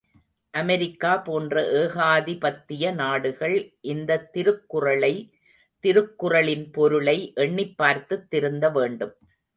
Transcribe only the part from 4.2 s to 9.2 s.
திருக்குறளை திருக்குறளின் பொருளை எண்ணிப்பார்த்துத் திருந்த வேண்டும்.